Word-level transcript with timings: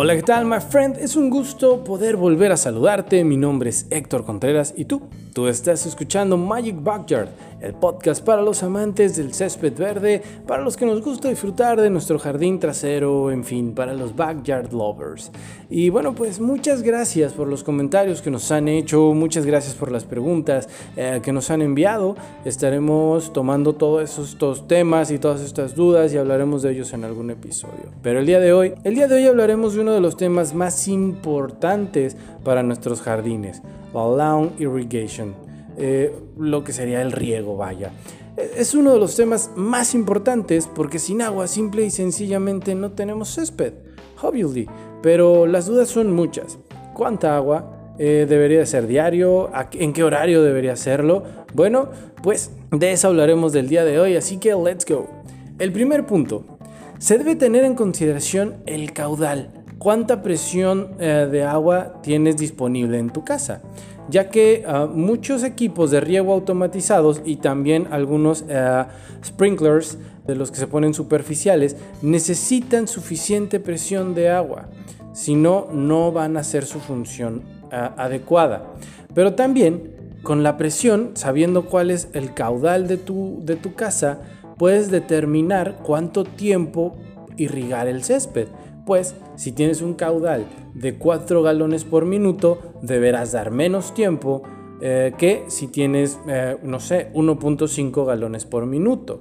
Hola, 0.00 0.14
¿qué 0.14 0.22
tal, 0.22 0.44
my 0.46 0.60
friend? 0.60 0.96
Es 0.96 1.16
un 1.16 1.28
gusto 1.28 1.82
poder 1.82 2.16
volver 2.16 2.52
a 2.52 2.56
saludarte. 2.56 3.24
Mi 3.24 3.36
nombre 3.36 3.70
es 3.70 3.84
Héctor 3.90 4.24
Contreras 4.24 4.72
y 4.76 4.84
tú, 4.84 5.02
tú 5.34 5.48
estás 5.48 5.86
escuchando 5.86 6.36
Magic 6.36 6.76
Backyard, 6.80 7.30
el 7.60 7.74
podcast 7.74 8.24
para 8.24 8.40
los 8.40 8.62
amantes 8.62 9.16
del 9.16 9.34
césped 9.34 9.76
verde, 9.76 10.22
para 10.46 10.62
los 10.62 10.76
que 10.76 10.86
nos 10.86 11.02
gusta 11.02 11.28
disfrutar 11.28 11.80
de 11.80 11.90
nuestro 11.90 12.16
jardín 12.20 12.60
trasero, 12.60 13.32
en 13.32 13.42
fin, 13.42 13.74
para 13.74 13.92
los 13.92 14.14
backyard 14.14 14.72
lovers. 14.72 15.32
Y 15.68 15.90
bueno, 15.90 16.14
pues 16.14 16.38
muchas 16.38 16.82
gracias 16.82 17.32
por 17.32 17.48
los 17.48 17.64
comentarios 17.64 18.22
que 18.22 18.30
nos 18.30 18.52
han 18.52 18.68
hecho, 18.68 19.12
muchas 19.14 19.46
gracias 19.46 19.74
por 19.74 19.90
las 19.90 20.04
preguntas 20.04 20.68
eh, 20.96 21.18
que 21.24 21.32
nos 21.32 21.50
han 21.50 21.60
enviado. 21.60 22.14
Estaremos 22.44 23.32
tomando 23.32 23.74
todos 23.74 24.16
estos 24.16 24.68
temas 24.68 25.10
y 25.10 25.18
todas 25.18 25.40
estas 25.40 25.74
dudas 25.74 26.14
y 26.14 26.18
hablaremos 26.18 26.62
de 26.62 26.70
ellos 26.70 26.92
en 26.92 27.02
algún 27.02 27.32
episodio. 27.32 27.90
Pero 28.00 28.20
el 28.20 28.26
día 28.26 28.38
de 28.38 28.52
hoy, 28.52 28.74
el 28.84 28.94
día 28.94 29.08
de 29.08 29.16
hoy 29.16 29.26
hablaremos 29.26 29.74
de 29.74 29.87
uno 29.88 29.94
de 29.94 30.02
los 30.02 30.18
temas 30.18 30.54
más 30.54 30.86
importantes 30.86 32.14
para 32.44 32.62
nuestros 32.62 33.00
jardines, 33.00 33.62
la 33.94 34.06
lawn 34.06 34.52
irrigation. 34.58 35.34
Eh, 35.78 36.14
lo 36.38 36.62
que 36.62 36.74
sería 36.74 37.00
el 37.00 37.10
riego, 37.10 37.56
vaya. 37.56 37.90
E, 38.36 38.50
es 38.56 38.74
uno 38.74 38.92
de 38.92 38.98
los 38.98 39.16
temas 39.16 39.50
más 39.56 39.94
importantes 39.94 40.66
porque 40.66 40.98
sin 40.98 41.22
agua 41.22 41.46
simple 41.46 41.86
y 41.86 41.90
sencillamente 41.90 42.74
no 42.74 42.92
tenemos 42.92 43.34
césped, 43.34 43.72
obviously. 44.20 44.68
Pero 45.00 45.46
las 45.46 45.64
dudas 45.66 45.88
son 45.88 46.12
muchas. 46.12 46.58
¿Cuánta 46.92 47.34
agua? 47.34 47.94
Eh, 47.98 48.26
¿Debería 48.28 48.66
ser 48.66 48.86
diario? 48.86 49.50
¿En 49.72 49.94
qué 49.94 50.04
horario 50.04 50.42
debería 50.42 50.74
hacerlo? 50.74 51.22
Bueno, 51.54 51.88
pues 52.22 52.50
de 52.70 52.92
eso 52.92 53.08
hablaremos 53.08 53.54
del 53.54 53.70
día 53.70 53.84
de 53.84 53.98
hoy, 53.98 54.16
así 54.16 54.36
que 54.36 54.54
let's 54.54 54.84
go. 54.84 55.06
El 55.58 55.72
primer 55.72 56.04
punto. 56.04 56.44
Se 56.98 57.16
debe 57.16 57.36
tener 57.36 57.64
en 57.64 57.76
consideración 57.76 58.56
el 58.66 58.92
caudal. 58.92 59.57
¿Cuánta 59.78 60.22
presión 60.22 60.92
eh, 60.98 61.28
de 61.30 61.44
agua 61.44 62.00
tienes 62.02 62.36
disponible 62.36 62.98
en 62.98 63.10
tu 63.10 63.24
casa? 63.24 63.62
ya 64.08 64.30
que 64.30 64.64
ah, 64.66 64.88
muchos 64.92 65.44
equipos 65.44 65.90
de 65.90 66.00
riego 66.00 66.32
automatizados 66.32 67.20
y 67.24 67.36
también 67.36 67.88
algunos 67.90 68.44
eh, 68.48 68.84
sprinklers 69.24 69.98
de 70.26 70.34
los 70.34 70.50
que 70.50 70.58
se 70.58 70.66
ponen 70.66 70.94
superficiales 70.94 71.76
necesitan 72.02 72.88
suficiente 72.88 73.60
presión 73.60 74.14
de 74.14 74.30
agua, 74.30 74.68
si 75.12 75.34
no, 75.34 75.68
no 75.72 76.12
van 76.12 76.36
a 76.36 76.40
hacer 76.40 76.64
su 76.64 76.80
función 76.80 77.42
ah, 77.70 77.94
adecuada. 77.96 78.74
Pero 79.14 79.34
también 79.34 79.96
con 80.22 80.42
la 80.42 80.56
presión, 80.56 81.12
sabiendo 81.14 81.66
cuál 81.66 81.90
es 81.90 82.08
el 82.12 82.34
caudal 82.34 82.88
de 82.88 82.96
tu, 82.96 83.40
de 83.42 83.56
tu 83.56 83.74
casa, 83.74 84.20
puedes 84.58 84.90
determinar 84.90 85.78
cuánto 85.82 86.24
tiempo 86.24 86.96
irrigar 87.36 87.86
el 87.86 88.02
césped 88.02 88.48
pues 88.88 89.14
si 89.36 89.52
tienes 89.52 89.82
un 89.82 89.92
caudal 89.92 90.46
de 90.72 90.94
4 90.94 91.42
galones 91.42 91.84
por 91.84 92.06
minuto, 92.06 92.58
deberás 92.80 93.32
dar 93.32 93.50
menos 93.50 93.92
tiempo 93.92 94.44
eh, 94.80 95.12
que 95.18 95.44
si 95.48 95.66
tienes, 95.66 96.18
eh, 96.26 96.56
no 96.62 96.80
sé, 96.80 97.10
1.5 97.12 98.06
galones 98.06 98.46
por 98.46 98.64
minuto. 98.64 99.20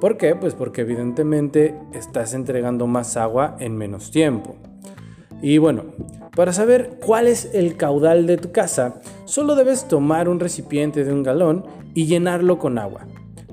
¿Por 0.00 0.18
qué? 0.18 0.36
Pues 0.36 0.54
porque 0.54 0.82
evidentemente 0.82 1.74
estás 1.92 2.32
entregando 2.32 2.86
más 2.86 3.16
agua 3.16 3.56
en 3.58 3.76
menos 3.76 4.12
tiempo. 4.12 4.54
Y 5.42 5.58
bueno, 5.58 5.86
para 6.36 6.52
saber 6.52 7.00
cuál 7.04 7.26
es 7.26 7.52
el 7.52 7.76
caudal 7.76 8.24
de 8.24 8.36
tu 8.36 8.52
casa, 8.52 9.00
solo 9.24 9.56
debes 9.56 9.88
tomar 9.88 10.28
un 10.28 10.38
recipiente 10.38 11.02
de 11.02 11.12
un 11.12 11.24
galón 11.24 11.64
y 11.92 12.06
llenarlo 12.06 12.60
con 12.60 12.78
agua. 12.78 13.08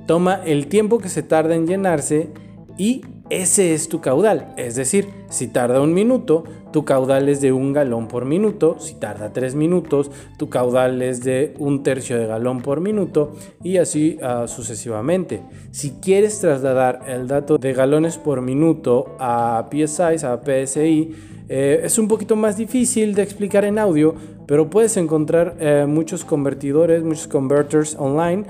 Toma 0.06 0.42
el 0.46 0.68
tiempo 0.68 1.00
que 1.00 1.10
se 1.10 1.24
tarda 1.24 1.56
en 1.56 1.66
llenarse 1.66 2.30
y 2.78 3.02
ese 3.30 3.74
es 3.74 3.90
tu 3.90 4.02
caudal. 4.02 4.54
Es 4.56 4.76
decir, 4.76 5.10
si 5.30 5.48
tarda 5.48 5.82
un 5.82 5.94
minuto, 5.94 6.44
tu 6.72 6.86
caudal 6.86 7.28
es 7.28 7.42
de 7.42 7.52
un 7.52 7.74
galón 7.74 8.08
por 8.08 8.26
minuto. 8.26 8.78
Si 8.80 8.96
tarda 8.96 9.34
tres 9.34 9.56
minutos, 9.56 10.12
tu 10.38 10.50
caudal 10.50 11.02
es 11.02 11.24
de 11.24 11.56
un 11.58 11.82
tercio 11.82 12.20
de 12.20 12.28
galón 12.28 12.62
por 12.62 12.82
minuto 12.82 13.34
y 13.64 13.78
así 13.78 14.20
ah, 14.22 14.46
sucesivamente. 14.48 15.42
Si 15.72 15.92
quieres 16.02 16.40
trasladar 16.40 17.02
el 17.08 17.28
dato 17.28 17.58
de 17.58 17.74
galones 17.74 18.18
por 18.18 18.42
minuto 18.42 19.16
a 19.20 19.70
PSI, 19.72 20.26
a 20.26 20.42
PSI, 20.44 21.16
eh, 21.50 21.82
es 21.84 21.98
un 21.98 22.08
poquito 22.08 22.36
más 22.36 22.58
difícil 22.58 23.16
de 23.16 23.24
explicar 23.24 23.66
en 23.66 23.80
audio, 23.80 24.16
pero 24.46 24.70
puedes 24.70 24.98
encontrar 24.98 25.56
eh, 25.60 25.86
muchos 25.88 26.26
convertidores, 26.26 27.04
muchos 27.04 27.28
converters 27.28 27.96
online 28.00 28.46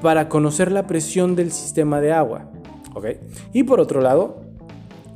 para 0.00 0.28
conocer 0.28 0.72
la 0.72 0.86
presión 0.86 1.36
del 1.36 1.52
sistema 1.52 2.00
de 2.00 2.12
agua. 2.12 2.53
Y 3.52 3.64
por 3.64 3.80
otro 3.80 4.00
lado, 4.00 4.42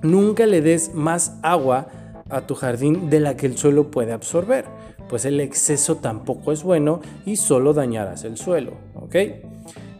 nunca 0.03 0.47
le 0.47 0.61
des 0.61 0.94
más 0.94 1.39
agua 1.43 1.89
a 2.31 2.43
tu 2.47 2.55
jardín 2.55 3.11
de 3.11 3.21
la 3.21 3.37
que 3.37 3.47
el 3.47 3.56
suelo 3.56 3.91
puede 3.91 4.12
absorber, 4.12 4.66
pues 5.09 5.25
el 5.25 5.41
exceso 5.41 5.97
tampoco 5.97 6.53
es 6.53 6.62
bueno 6.62 7.00
y 7.25 7.37
solo 7.37 7.72
dañarás 7.72 8.25
el 8.25 8.37
suelo, 8.37 8.72
¿ok? 8.94 9.17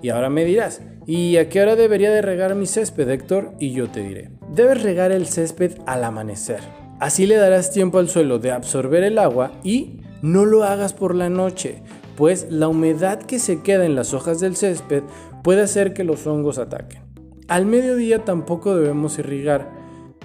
Y 0.03 0.11
ahora 0.11 0.28
me 0.31 0.44
dirás, 0.44 0.83
¿y 1.06 1.37
a 1.38 1.49
qué 1.49 1.62
hora 1.62 1.75
debería 1.75 2.11
de 2.11 2.22
regar 2.22 2.55
mi 2.55 2.67
césped, 2.67 3.09
Héctor? 3.09 3.53
Y 3.59 3.72
yo 3.72 3.88
te 3.88 4.03
diré, 4.03 4.31
debes 4.55 4.83
regar 4.83 5.11
el 5.11 5.27
césped 5.27 5.78
al 5.87 6.05
amanecer. 6.05 6.61
Así 7.00 7.27
le 7.27 7.37
darás 7.37 7.72
tiempo 7.72 7.99
al 7.99 8.09
suelo 8.09 8.38
de 8.38 8.53
absorber 8.53 9.05
el 9.05 9.19
agua 9.19 9.53
y 9.65 10.00
no 10.21 10.44
lo 10.44 10.65
hagas 10.65 10.93
por 10.93 11.15
la 11.15 11.31
noche, 11.31 11.83
pues 12.17 12.49
la 12.50 12.69
humedad 12.69 13.21
que 13.21 13.38
se 13.38 13.62
queda 13.62 13.87
en 13.87 13.94
las 13.94 14.15
hojas 14.15 14.41
del 14.41 14.56
césped 14.56 15.03
puede 15.43 15.62
hacer 15.62 15.94
que 15.94 16.05
los 16.05 16.27
hongos 16.27 16.59
ataquen. 16.59 17.08
Al 17.49 17.65
mediodía 17.65 18.27
tampoco 18.27 18.77
debemos 18.77 19.19
irrigar, 19.19 19.71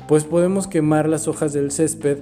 pues 0.10 0.26
podemos 0.26 0.68
quemar 0.68 1.08
las 1.08 1.30
hojas 1.30 1.54
del 1.54 1.72
césped 1.72 2.18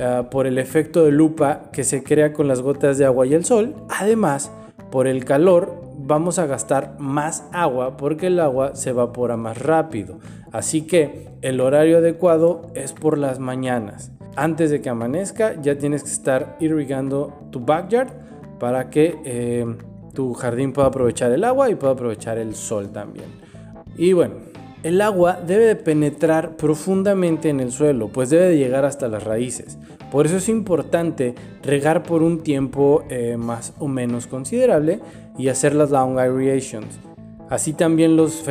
ah, 0.00 0.28
por 0.30 0.46
el 0.46 0.58
efecto 0.58 1.04
de 1.04 1.10
lupa 1.10 1.70
que 1.72 1.82
se 1.82 2.04
crea 2.04 2.32
con 2.32 2.46
las 2.46 2.62
gotas 2.62 2.96
de 2.96 3.04
agua 3.04 3.26
y 3.26 3.34
el 3.34 3.44
sol. 3.44 3.74
Además, 3.88 4.52
por 4.92 5.08
el 5.08 5.24
calor 5.24 5.82
vamos 5.98 6.38
a 6.38 6.46
gastar 6.46 6.94
más 7.00 7.44
agua 7.52 7.96
porque 7.96 8.28
el 8.28 8.38
agua 8.38 8.76
se 8.76 8.90
evapora 8.90 9.36
más 9.36 9.58
rápido. 9.60 10.20
Así 10.52 10.82
que 10.82 11.26
el 11.42 11.60
horario 11.60 11.98
adecuado 11.98 12.70
es 12.74 12.92
por 12.92 13.18
las 13.18 13.40
mañanas. 13.40 14.12
Antes 14.36 14.70
de 14.70 14.80
que 14.80 14.88
amanezca 14.88 15.60
ya 15.60 15.78
tienes 15.78 16.04
que 16.04 16.10
estar 16.10 16.56
irrigando 16.60 17.48
tu 17.50 17.58
backyard 17.58 18.12
para 18.60 18.88
que 18.88 19.18
eh, 19.24 19.66
tu 20.12 20.32
jardín 20.34 20.72
pueda 20.72 20.88
aprovechar 20.88 21.32
el 21.32 21.42
agua 21.42 21.70
y 21.70 21.74
pueda 21.74 21.94
aprovechar 21.94 22.38
el 22.38 22.54
sol 22.54 22.92
también. 22.92 23.43
Y 23.96 24.12
bueno, 24.12 24.34
el 24.82 25.00
agua 25.00 25.40
debe 25.46 25.64
de 25.64 25.76
penetrar 25.76 26.56
profundamente 26.56 27.48
en 27.48 27.60
el 27.60 27.72
suelo, 27.72 28.08
pues 28.08 28.30
debe 28.30 28.50
de 28.50 28.58
llegar 28.58 28.84
hasta 28.84 29.08
las 29.08 29.24
raíces. 29.24 29.78
Por 30.10 30.26
eso 30.26 30.36
es 30.36 30.48
importante 30.48 31.34
regar 31.62 32.02
por 32.02 32.22
un 32.22 32.42
tiempo 32.42 33.04
eh, 33.08 33.36
más 33.36 33.72
o 33.78 33.88
menos 33.88 34.26
considerable 34.26 35.00
y 35.38 35.48
hacer 35.48 35.74
las 35.74 35.90
long 35.90 36.18
irrigations. 36.18 36.98
Así 37.50 37.74
también 37.74 38.16
los, 38.16 38.42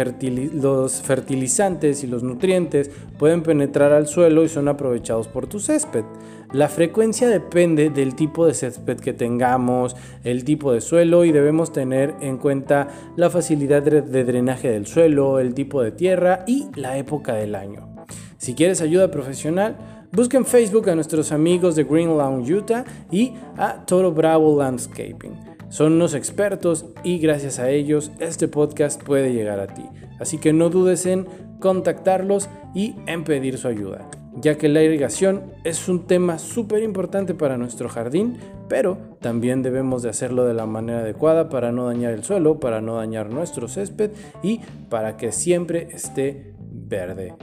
fertilizantes 1.02 2.04
y 2.04 2.08
los 2.08 2.24
nutrientes 2.24 2.92
pueden 3.18 3.42
penetrar 3.42 3.92
al 3.92 4.08
suelo 4.08 4.44
y 4.44 4.50
son 4.50 4.68
aprovechados 4.68 5.28
por 5.28 5.48
tu 5.48 5.60
césped. 5.60 6.04
La 6.52 6.70
frecuencia 6.70 7.28
depende 7.28 7.90
del 7.90 8.14
tipo 8.14 8.46
de 8.46 8.54
césped 8.54 8.98
que 8.98 9.14
tengamos, 9.14 9.96
el 10.24 10.44
tipo 10.44 10.72
de 10.72 10.82
suelo 10.82 11.26
y 11.26 11.32
debemos 11.32 11.74
tener 11.74 12.14
en 12.22 12.38
cuenta 12.38 12.88
la 13.16 13.32
facilidad 13.32 13.82
de 13.82 14.24
drenaje 14.24 14.70
del 14.70 14.86
suelo, 14.86 15.40
el 15.40 15.56
tipo 15.56 15.82
de 15.82 15.92
tierra 15.92 16.44
y 16.46 16.68
la 16.76 16.98
época 16.98 17.34
del 17.34 17.56
año. 17.56 18.06
Si 18.38 18.54
quieres 18.54 18.82
ayuda 18.82 19.10
profesional, 19.10 19.78
busca 20.12 20.38
en 20.38 20.46
Facebook 20.46 20.90
a 20.90 20.96
nuestros 20.96 21.32
amigos 21.32 21.76
de 21.76 21.86
Green 21.86 22.16
Lawn 22.16 22.42
Utah 22.42 22.86
y 23.10 23.34
a 23.58 23.84
Toro 23.86 24.12
Bravo 24.12 24.60
Landscaping. 24.60 25.53
Son 25.74 25.94
unos 25.94 26.14
expertos 26.14 26.86
y 27.04 27.18
gracias 27.18 27.58
a 27.58 27.72
ellos 27.72 28.12
este 28.20 28.48
podcast 28.48 29.02
puede 29.02 29.34
llegar 29.34 29.60
a 29.60 29.66
ti. 29.66 29.82
Así 30.20 30.38
que 30.38 30.54
no 30.54 30.70
dudes 30.70 31.08
en 31.08 31.26
contactarlos 31.60 32.48
y 32.76 32.94
en 33.08 33.24
pedir 33.24 33.58
su 33.58 33.68
ayuda, 33.70 34.08
ya 34.36 34.56
que 34.56 34.70
la 34.70 34.84
irrigación 34.84 35.42
es 35.64 35.90
un 35.90 36.06
tema 36.06 36.38
súper 36.38 36.84
importante 36.84 37.34
para 37.34 37.58
nuestro 37.58 37.90
jardín, 37.90 38.38
pero 38.70 39.00
también 39.20 39.64
debemos 39.64 40.04
de 40.04 40.12
hacerlo 40.12 40.46
de 40.46 40.54
la 40.54 40.68
manera 40.68 41.00
adecuada 41.00 41.50
para 41.50 41.72
no 41.72 41.88
dañar 41.88 42.14
el 42.14 42.24
suelo, 42.24 42.60
para 42.60 42.80
no 42.80 42.98
dañar 42.98 43.32
nuestro 43.32 43.68
césped 43.68 44.12
y 44.44 44.60
para 44.92 45.18
que 45.18 45.32
siempre 45.32 45.88
esté 45.92 46.54
verde. 46.60 47.34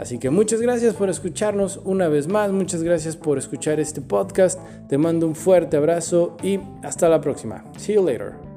Así 0.00 0.18
que 0.18 0.30
muchas 0.30 0.62
gracias 0.62 0.94
por 0.94 1.10
escucharnos 1.10 1.78
una 1.84 2.08
vez 2.08 2.26
más, 2.26 2.50
muchas 2.52 2.82
gracias 2.82 3.16
por 3.16 3.36
escuchar 3.36 3.78
este 3.80 4.00
podcast, 4.00 4.58
te 4.88 4.96
mando 4.96 5.26
un 5.26 5.34
fuerte 5.34 5.76
abrazo 5.76 6.38
y 6.42 6.58
hasta 6.82 7.06
la 7.10 7.20
próxima. 7.20 7.64
See 7.76 7.96
you 7.96 8.06
later. 8.06 8.49